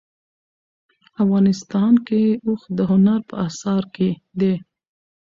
افغانستان 1.23 1.93
کې 2.07 2.21
اوښ 2.45 2.61
د 2.77 2.79
هنر 2.91 3.19
په 3.29 3.35
اثار 3.47 3.83
کې 3.95 4.09
دي. 4.39 4.53